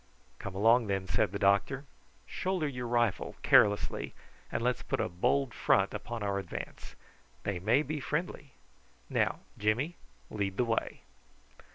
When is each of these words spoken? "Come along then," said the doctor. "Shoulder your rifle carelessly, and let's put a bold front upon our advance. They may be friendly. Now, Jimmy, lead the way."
"Come 0.39 0.55
along 0.55 0.87
then," 0.87 1.05
said 1.05 1.31
the 1.31 1.37
doctor. 1.37 1.85
"Shoulder 2.25 2.67
your 2.67 2.87
rifle 2.87 3.35
carelessly, 3.43 4.15
and 4.51 4.63
let's 4.63 4.81
put 4.81 4.99
a 4.99 5.07
bold 5.07 5.53
front 5.53 5.93
upon 5.93 6.23
our 6.23 6.39
advance. 6.39 6.95
They 7.43 7.59
may 7.59 7.83
be 7.83 7.99
friendly. 7.99 8.53
Now, 9.11 9.41
Jimmy, 9.59 9.97
lead 10.31 10.57
the 10.57 10.65
way." 10.65 11.01